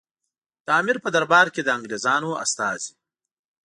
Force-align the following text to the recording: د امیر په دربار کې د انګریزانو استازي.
د 0.65 0.67
امیر 0.79 0.97
په 1.03 1.09
دربار 1.15 1.47
کې 1.53 1.61
د 1.63 1.69
انګریزانو 1.77 2.31
استازي. 2.43 2.93